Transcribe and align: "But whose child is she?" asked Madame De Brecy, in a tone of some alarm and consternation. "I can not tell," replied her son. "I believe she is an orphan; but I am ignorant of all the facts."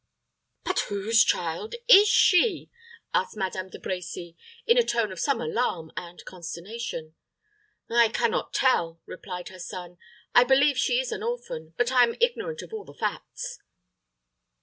"But 0.63 0.79
whose 0.89 1.23
child 1.23 1.75
is 1.87 2.07
she?" 2.07 2.71
asked 3.13 3.37
Madame 3.37 3.69
De 3.69 3.77
Brecy, 3.77 4.35
in 4.65 4.75
a 4.79 4.83
tone 4.83 5.11
of 5.11 5.19
some 5.19 5.39
alarm 5.39 5.91
and 5.95 6.25
consternation. 6.25 7.13
"I 7.87 8.07
can 8.09 8.31
not 8.31 8.51
tell," 8.51 8.99
replied 9.05 9.49
her 9.49 9.59
son. 9.59 9.99
"I 10.33 10.43
believe 10.43 10.75
she 10.79 10.99
is 10.99 11.11
an 11.11 11.21
orphan; 11.21 11.75
but 11.77 11.91
I 11.91 12.01
am 12.01 12.15
ignorant 12.19 12.63
of 12.63 12.73
all 12.73 12.83
the 12.83 12.95
facts." 12.95 13.59